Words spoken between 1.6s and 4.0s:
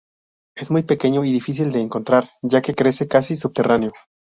de encontrar, ya que crece casi subterráneo.